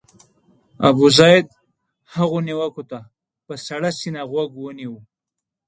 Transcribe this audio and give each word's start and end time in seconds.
ابوزید 0.87 1.45
هغو 2.15 2.37
نیوکو 2.47 2.83
ته 2.89 2.99
په 3.45 3.53
سړه 3.67 3.89
سینه 3.99 4.21
غوږ 4.31 4.49
ونیو. 4.57 4.95